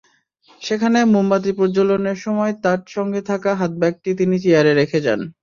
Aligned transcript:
সেখানে 0.61 0.99
মোমবাতি 1.13 1.51
প্রজ্বালনের 1.57 2.17
সময় 2.25 2.53
তাঁর 2.63 2.81
সঙ্গে 2.95 3.21
থাকা 3.29 3.51
হাতব্যাগটি 3.59 4.09
তিনি 4.19 4.35
চেয়ারে 4.43 4.71
রেখে 4.75 4.99
যান। 5.05 5.19